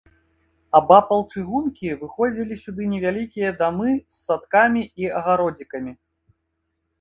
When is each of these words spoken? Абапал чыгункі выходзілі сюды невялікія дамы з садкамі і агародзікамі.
Абапал 0.77 1.19
чыгункі 1.33 1.91
выходзілі 2.01 2.57
сюды 2.63 2.87
невялікія 2.95 3.49
дамы 3.61 3.89
з 3.99 4.15
садкамі 4.25 4.83
і 5.05 5.13
агародзікамі. 5.21 5.93